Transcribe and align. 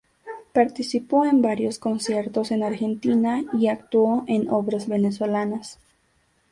Participó 0.51 1.25
en 1.27 1.43
varios 1.43 1.77
conciertos 1.77 2.49
en 2.49 2.63
Argentina 2.63 3.43
y 3.53 3.67
actuó 3.67 4.23
en 4.25 4.49
obras 4.49 4.87
venezolanas. 4.89 5.77